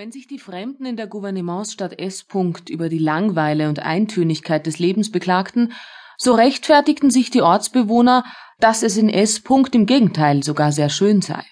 Wenn 0.00 0.12
sich 0.12 0.26
die 0.26 0.38
Fremden 0.38 0.86
in 0.86 0.96
der 0.96 1.08
Gouvernementsstadt 1.08 2.00
S. 2.00 2.24
über 2.70 2.88
die 2.88 2.98
Langweile 2.98 3.68
und 3.68 3.80
Eintönigkeit 3.80 4.64
des 4.64 4.78
Lebens 4.78 5.12
beklagten, 5.12 5.74
so 6.16 6.32
rechtfertigten 6.32 7.10
sich 7.10 7.28
die 7.28 7.42
Ortsbewohner, 7.42 8.24
dass 8.60 8.82
es 8.82 8.96
in 8.96 9.10
S. 9.10 9.42
im 9.72 9.84
Gegenteil 9.84 10.42
sogar 10.42 10.72
sehr 10.72 10.88
schön 10.88 11.20
sei. 11.20 11.44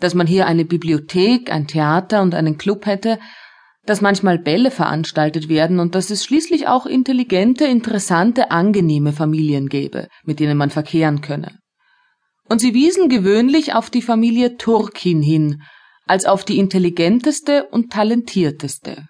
Dass 0.00 0.14
man 0.14 0.26
hier 0.26 0.48
eine 0.48 0.64
Bibliothek, 0.64 1.48
ein 1.52 1.68
Theater 1.68 2.22
und 2.22 2.34
einen 2.34 2.58
Club 2.58 2.86
hätte, 2.86 3.20
dass 3.84 4.00
manchmal 4.00 4.40
Bälle 4.40 4.72
veranstaltet 4.72 5.48
werden 5.48 5.78
und 5.78 5.94
dass 5.94 6.10
es 6.10 6.24
schließlich 6.24 6.66
auch 6.66 6.86
intelligente, 6.86 7.66
interessante, 7.66 8.50
angenehme 8.50 9.12
Familien 9.12 9.68
gäbe, 9.68 10.08
mit 10.24 10.40
denen 10.40 10.58
man 10.58 10.70
verkehren 10.70 11.20
könne. 11.20 11.60
Und 12.48 12.60
sie 12.60 12.74
wiesen 12.74 13.08
gewöhnlich 13.08 13.74
auf 13.74 13.90
die 13.90 14.02
Familie 14.02 14.56
Turkin 14.56 15.22
hin, 15.22 15.62
als 16.06 16.24
auf 16.24 16.44
die 16.44 16.58
intelligenteste 16.58 17.64
und 17.64 17.92
talentierteste. 17.92 19.08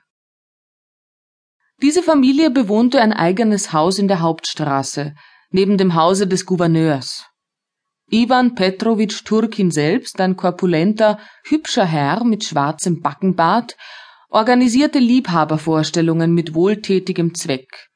Diese 1.82 2.02
Familie 2.02 2.50
bewohnte 2.50 3.02
ein 3.02 3.12
eigenes 3.12 3.72
Haus 3.72 3.98
in 3.98 4.08
der 4.08 4.20
Hauptstraße, 4.20 5.14
neben 5.50 5.76
dem 5.76 5.94
Hause 5.94 6.26
des 6.26 6.46
Gouverneurs. 6.46 7.26
Ivan 8.10 8.54
Petrowitsch 8.54 9.24
Turkin 9.24 9.70
selbst, 9.70 10.20
ein 10.20 10.36
korpulenter, 10.36 11.18
hübscher 11.44 11.84
Herr 11.84 12.24
mit 12.24 12.44
schwarzem 12.44 13.02
Backenbart, 13.02 13.76
organisierte 14.30 14.98
Liebhabervorstellungen 14.98 16.32
mit 16.32 16.54
wohltätigem 16.54 17.34
Zweck, 17.34 17.88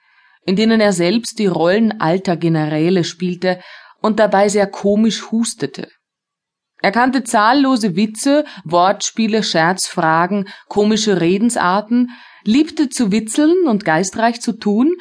in 0.44 0.56
denen 0.56 0.80
er 0.80 0.92
selbst 0.92 1.38
die 1.38 1.46
Rollen 1.46 2.00
alter 2.00 2.36
Generäle 2.36 3.04
spielte 3.04 3.60
und 4.00 4.18
dabei 4.18 4.48
sehr 4.48 4.66
komisch 4.66 5.30
hustete. 5.30 5.88
Er 6.82 6.92
kannte 6.92 7.24
zahllose 7.24 7.96
Witze, 7.96 8.44
Wortspiele, 8.64 9.42
Scherzfragen, 9.42 10.48
komische 10.68 11.20
Redensarten, 11.20 12.10
liebte 12.44 12.88
zu 12.88 13.12
witzeln 13.12 13.66
und 13.66 13.84
geistreich 13.84 14.40
zu 14.40 14.52
tun 14.52 14.94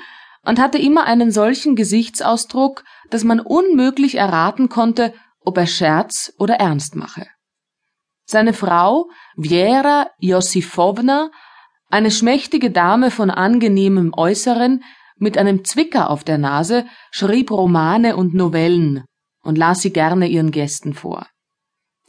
und 0.44 0.60
hatte 0.60 0.78
immer 0.78 1.06
einen 1.06 1.32
solchen 1.32 1.76
Gesichtsausdruck, 1.76 2.84
dass 3.10 3.24
man 3.24 3.40
unmöglich 3.40 4.16
erraten 4.16 4.70
konnte, 4.70 5.14
ob 5.40 5.58
er 5.58 5.68
Scherz 5.68 6.34
oder 6.38 6.56
Ernst 6.56 6.96
mache. 6.96 7.28
Seine 8.26 8.54
Frau, 8.54 9.10
Viera 9.36 10.08
Josifowna, 10.20 11.32
eine 11.90 12.12
schmächtige 12.12 12.70
Dame 12.70 13.10
von 13.10 13.32
angenehmem 13.32 14.14
Äußeren, 14.16 14.84
mit 15.18 15.38
einem 15.38 15.66
Zwicker 15.66 16.10
auf 16.10 16.24
der 16.24 16.38
Nase, 16.38 16.86
schrieb 17.12 17.52
Romane 17.52 18.16
und 18.16 18.34
Novellen 18.34 19.04
und 19.42 19.58
las 19.58 19.82
sie 19.82 19.92
gerne 19.92 20.28
ihren 20.28 20.52
Gästen 20.52 20.94
vor. 20.94 21.28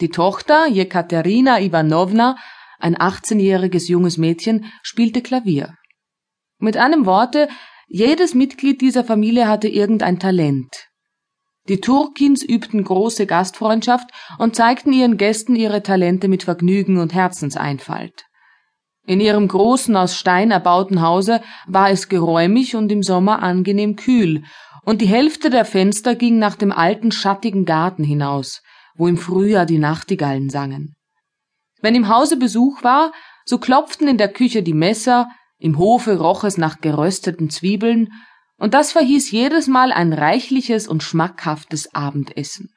Die 0.01 0.09
Tochter, 0.09 0.67
Jekaterina 0.67 1.61
Iwanowna, 1.61 2.37
ein 2.79 2.97
18-jähriges 2.97 3.89
junges 3.89 4.17
Mädchen, 4.17 4.73
spielte 4.83 5.21
Klavier. 5.21 5.75
Mit 6.59 6.79
einem 6.79 7.05
Worte, 7.05 7.49
jedes 7.87 8.35
Mitglied 8.35 8.81
dieser 8.81 9.05
Familie 9.05 9.47
hatte 9.47 9.69
irgendein 9.69 10.19
Talent. 10.19 10.89
Die 11.69 11.81
Turkins 11.81 12.43
übten 12.43 12.83
große 12.83 13.27
Gastfreundschaft 13.27 14.09
und 14.39 14.57
zeigten 14.57 14.95
ihren 14.95 15.19
Gästen 15.19 15.55
ihre 15.55 15.83
Talente 15.83 16.29
mit 16.29 16.45
Vergnügen 16.45 16.97
und 16.97 17.13
Herzenseinfalt. 17.13 18.25
In 19.07 19.21
ihrem 19.21 19.49
großen 19.49 19.95
aus 19.97 20.17
Stein 20.17 20.51
erbauten 20.51 21.03
Hause 21.03 21.43
war 21.67 21.91
es 21.91 22.09
geräumig 22.09 22.75
und 22.75 22.91
im 22.91 23.03
Sommer 23.03 23.43
angenehm 23.43 23.97
kühl, 23.97 24.45
und 24.83 25.03
die 25.03 25.09
Hälfte 25.09 25.51
der 25.51 25.67
Fenster 25.67 26.15
ging 26.15 26.39
nach 26.39 26.55
dem 26.55 26.73
alten 26.73 27.13
schattigen 27.13 27.67
Garten 27.67 28.03
hinaus, 28.03 28.63
wo 28.97 29.09
im 29.09 29.17
Frühjahr 29.17 29.67
die 29.67 29.79
Nachtigallen 29.79 30.51
sangen. 30.51 30.95
Wenn 31.81 31.95
im 31.95 32.09
Hause 32.09 32.37
Besuch 32.37 32.83
war, 32.83 33.13
so 33.45 33.59
klopften 33.59 34.09
in 34.09 34.19
der 34.19 34.33
Küche 34.33 34.63
die 34.63 34.75
Messer, 34.75 35.29
im 35.59 35.79
Hofe 35.79 36.19
roch 36.19 36.45
es 36.45 36.59
nach 36.59 36.81
gerösteten 36.81 37.51
Zwiebeln, 37.51 38.09
und 38.59 38.75
das 38.75 38.93
verhieß 38.93 39.31
jedes 39.31 39.69
Mal 39.69 39.91
ein 39.91 40.13
reichliches 40.13 40.87
und 40.87 41.03
schmackhaftes 41.03 41.95
Abendessen. 41.95 42.69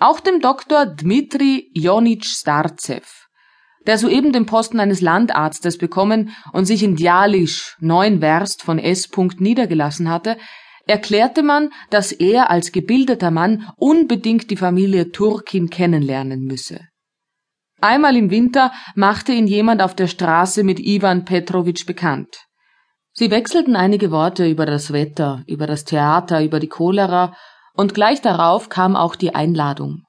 Auch 0.00 0.18
dem 0.18 0.40
Doktor 0.40 0.86
Dmitri 0.86 1.70
Jonitsch 1.72 2.26
Starzew, 2.26 3.02
der 3.86 3.96
soeben 3.96 4.32
den 4.32 4.46
Posten 4.46 4.80
eines 4.80 5.00
Landarztes 5.00 5.78
bekommen 5.78 6.34
und 6.52 6.64
sich 6.64 6.82
in 6.82 6.96
Djalisch, 6.96 7.76
neun 7.78 8.20
Werst 8.20 8.62
von 8.62 8.80
S. 8.80 9.08
niedergelassen 9.38 10.10
hatte, 10.10 10.36
erklärte 10.86 11.42
man, 11.42 11.70
dass 11.90 12.12
er 12.12 12.50
als 12.50 12.72
gebildeter 12.72 13.30
Mann 13.30 13.68
unbedingt 13.76 14.50
die 14.50 14.56
Familie 14.56 15.10
Turkin 15.12 15.70
kennenlernen 15.70 16.44
müsse. 16.44 16.80
Einmal 17.80 18.16
im 18.16 18.30
Winter 18.30 18.72
machte 18.94 19.32
ihn 19.32 19.46
jemand 19.46 19.82
auf 19.82 19.94
der 19.94 20.06
Straße 20.06 20.62
mit 20.64 20.80
Ivan 20.80 21.24
Petrowitsch 21.24 21.86
bekannt. 21.86 22.46
Sie 23.12 23.30
wechselten 23.30 23.76
einige 23.76 24.10
Worte 24.10 24.48
über 24.48 24.66
das 24.66 24.92
Wetter, 24.92 25.42
über 25.46 25.66
das 25.66 25.84
Theater, 25.84 26.42
über 26.42 26.60
die 26.60 26.68
Cholera, 26.68 27.36
und 27.74 27.94
gleich 27.94 28.20
darauf 28.20 28.68
kam 28.68 28.96
auch 28.96 29.16
die 29.16 29.34
Einladung. 29.34 30.02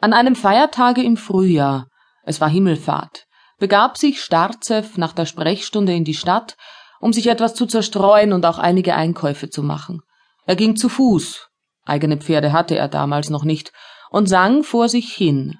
An 0.00 0.12
einem 0.12 0.36
Feiertage 0.36 1.02
im 1.02 1.16
Frühjahr, 1.16 1.88
es 2.24 2.40
war 2.40 2.48
Himmelfahrt, 2.48 3.24
begab 3.58 3.96
sich 3.96 4.20
Starzew 4.20 4.84
nach 4.96 5.12
der 5.12 5.26
Sprechstunde 5.26 5.94
in 5.94 6.04
die 6.04 6.14
Stadt 6.14 6.56
um 7.04 7.12
sich 7.12 7.26
etwas 7.26 7.52
zu 7.52 7.66
zerstreuen 7.66 8.32
und 8.32 8.46
auch 8.46 8.56
einige 8.56 8.94
Einkäufe 8.94 9.50
zu 9.50 9.62
machen. 9.62 10.00
Er 10.46 10.56
ging 10.56 10.74
zu 10.74 10.88
Fuß, 10.88 11.50
eigene 11.84 12.16
Pferde 12.16 12.50
hatte 12.50 12.78
er 12.78 12.88
damals 12.88 13.28
noch 13.28 13.44
nicht, 13.44 13.74
und 14.08 14.26
sang 14.26 14.62
vor 14.64 14.88
sich 14.88 15.12
hin. 15.12 15.58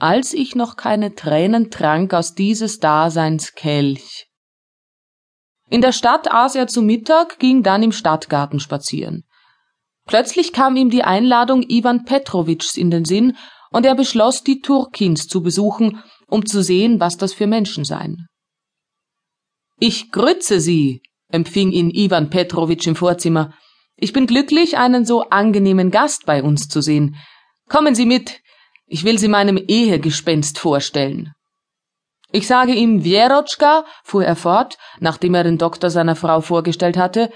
Als 0.00 0.32
ich 0.32 0.56
noch 0.56 0.74
keine 0.74 1.14
Tränen 1.14 1.70
trank 1.70 2.12
aus 2.12 2.34
dieses 2.34 2.80
Daseins 2.80 3.52
Kelch. 3.52 4.26
In 5.70 5.80
der 5.80 5.92
Stadt 5.92 6.32
aß 6.32 6.56
er 6.56 6.66
zu 6.66 6.82
Mittag, 6.82 7.38
ging 7.38 7.62
dann 7.62 7.84
im 7.84 7.92
Stadtgarten 7.92 8.58
spazieren. 8.58 9.22
Plötzlich 10.06 10.52
kam 10.52 10.74
ihm 10.74 10.90
die 10.90 11.04
Einladung 11.04 11.62
Ivan 11.62 12.04
Petrowitschs 12.04 12.76
in 12.76 12.90
den 12.90 13.04
Sinn, 13.04 13.36
und 13.70 13.86
er 13.86 13.94
beschloss, 13.94 14.42
die 14.42 14.60
Turkins 14.60 15.28
zu 15.28 15.40
besuchen, 15.40 16.02
um 16.26 16.44
zu 16.44 16.64
sehen, 16.64 16.98
was 16.98 17.16
das 17.16 17.32
für 17.32 17.46
Menschen 17.46 17.84
seien. 17.84 18.26
Ich 19.78 20.10
grütze 20.12 20.60
Sie, 20.60 21.02
empfing 21.28 21.72
ihn 21.72 21.90
Iwan 21.90 22.30
Petrowitsch 22.30 22.86
im 22.86 22.96
Vorzimmer. 22.96 23.54
Ich 23.96 24.12
bin 24.12 24.26
glücklich, 24.26 24.78
einen 24.78 25.04
so 25.04 25.22
angenehmen 25.30 25.90
Gast 25.90 26.26
bei 26.26 26.42
uns 26.42 26.68
zu 26.68 26.80
sehen. 26.80 27.16
Kommen 27.68 27.94
Sie 27.94 28.06
mit, 28.06 28.40
ich 28.86 29.04
will 29.04 29.18
Sie 29.18 29.28
meinem 29.28 29.56
Ehegespenst 29.56 30.58
vorstellen. 30.58 31.32
Ich 32.30 32.46
sage 32.46 32.74
ihm 32.74 33.04
Wierotschka, 33.04 33.84
fuhr 34.02 34.24
er 34.24 34.36
fort, 34.36 34.76
nachdem 35.00 35.34
er 35.34 35.44
den 35.44 35.58
Doktor 35.58 35.90
seiner 35.90 36.16
Frau 36.16 36.40
vorgestellt 36.40 36.96
hatte, 36.96 37.30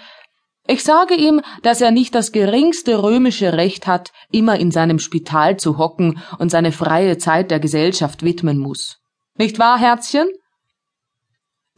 ich 0.71 0.85
sage 0.85 1.15
ihm, 1.15 1.41
dass 1.63 1.81
er 1.81 1.91
nicht 1.91 2.15
das 2.15 2.31
geringste 2.31 3.03
römische 3.03 3.55
Recht 3.55 3.87
hat, 3.87 4.13
immer 4.31 4.61
in 4.61 4.71
seinem 4.71 4.99
Spital 4.99 5.57
zu 5.57 5.79
hocken 5.79 6.23
und 6.39 6.51
seine 6.51 6.73
freie 6.73 7.17
Zeit 7.17 7.51
der 7.51 7.59
Gesellschaft 7.59 8.23
widmen 8.23 8.59
muss. 8.59 8.99
Nicht 9.39 9.59
wahr, 9.59 9.79
Herzchen? 9.79 10.29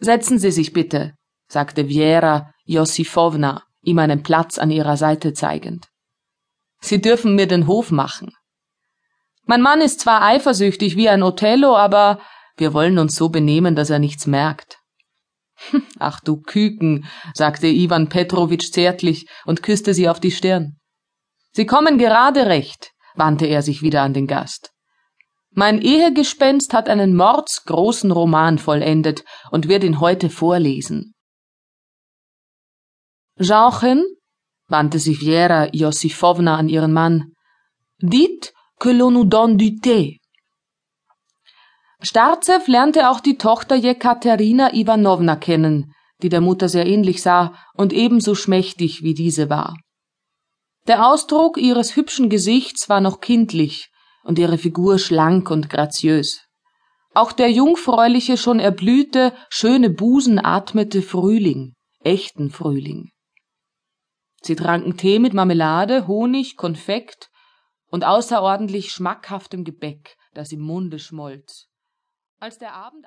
Setzen 0.00 0.38
Sie 0.38 0.50
sich 0.50 0.72
bitte, 0.72 1.14
sagte 1.48 1.88
Viera 1.88 2.52
Josifowna, 2.64 3.62
ihm 3.82 3.98
einen 3.98 4.22
Platz 4.22 4.58
an 4.58 4.70
ihrer 4.70 4.96
Seite 4.96 5.34
zeigend. 5.34 5.88
Sie 6.80 7.00
dürfen 7.00 7.34
mir 7.34 7.46
den 7.46 7.66
Hof 7.66 7.90
machen. 7.90 8.32
Mein 9.44 9.60
Mann 9.60 9.80
ist 9.80 10.00
zwar 10.00 10.22
eifersüchtig 10.22 10.96
wie 10.96 11.08
ein 11.08 11.22
Othello, 11.22 11.76
aber 11.76 12.20
wir 12.56 12.72
wollen 12.72 12.98
uns 12.98 13.16
so 13.16 13.28
benehmen, 13.28 13.74
dass 13.74 13.90
er 13.90 13.98
nichts 13.98 14.26
merkt. 14.26 14.78
Ach 15.98 16.20
du 16.20 16.40
Küken, 16.40 17.06
sagte 17.34 17.66
Iwan 17.66 18.08
Petrowitsch 18.08 18.72
zärtlich 18.72 19.26
und 19.44 19.62
küsste 19.62 19.92
sie 19.92 20.08
auf 20.08 20.20
die 20.20 20.30
Stirn. 20.30 20.78
Sie 21.52 21.66
kommen 21.66 21.98
gerade 21.98 22.46
recht, 22.46 22.92
wandte 23.16 23.46
er 23.46 23.62
sich 23.62 23.82
wieder 23.82 24.02
an 24.02 24.14
den 24.14 24.26
Gast. 24.26 24.70
Mein 25.52 25.80
Ehegespenst 25.80 26.72
hat 26.72 26.88
einen 26.88 27.16
mordsgroßen 27.16 28.12
Roman 28.12 28.58
vollendet 28.58 29.24
und 29.50 29.68
wird 29.68 29.82
ihn 29.82 30.00
heute 30.00 30.30
vorlesen. 30.30 31.14
Jauchen, 33.36 34.04
wandte 34.68 34.98
sich 34.98 35.20
Viera 35.20 35.68
Josifowna 35.72 36.56
an 36.56 36.68
ihren 36.68 36.92
Mann, 36.92 37.32
dit 37.98 38.52
que 38.78 38.90
l'on 38.90 39.12
nous 39.12 39.28
donne 39.28 39.56
du 39.56 39.76
thé. 39.80 40.18
Starzew 42.02 42.62
lernte 42.66 43.10
auch 43.10 43.20
die 43.20 43.36
Tochter 43.36 43.76
Jekaterina 43.76 44.72
Iwanowna 44.72 45.36
kennen, 45.36 45.92
die 46.22 46.28
der 46.28 46.40
Mutter 46.40 46.68
sehr 46.68 46.86
ähnlich 46.86 47.22
sah 47.22 47.54
und 47.74 47.92
ebenso 47.92 48.34
schmächtig 48.34 49.02
wie 49.02 49.14
diese 49.14 49.50
war. 49.50 49.76
Der 50.86 51.06
Ausdruck 51.06 51.58
ihres 51.58 51.96
hübschen 51.96 52.30
Gesichts 52.30 52.88
war 52.88 53.00
noch 53.00 53.20
kindlich, 53.20 53.89
und 54.22 54.38
ihre 54.38 54.58
Figur 54.58 54.98
schlank 54.98 55.50
und 55.50 55.70
graziös. 55.70 56.46
Auch 57.12 57.32
der 57.32 57.50
jungfräuliche, 57.50 58.36
schon 58.36 58.60
erblühte, 58.60 59.34
schöne 59.48 59.90
Busen 59.90 60.44
atmete 60.44 61.02
Frühling, 61.02 61.74
echten 62.00 62.50
Frühling. 62.50 63.10
Sie 64.42 64.56
tranken 64.56 64.96
Tee 64.96 65.18
mit 65.18 65.34
Marmelade, 65.34 66.06
Honig, 66.06 66.56
Konfekt 66.56 67.28
und 67.90 68.04
außerordentlich 68.04 68.92
schmackhaftem 68.92 69.64
Gebäck, 69.64 70.16
das 70.32 70.52
im 70.52 70.60
Munde 70.60 70.98
schmolz. 70.98 71.66
Als 72.38 72.56
der 72.58 72.72
Abend 72.74 73.06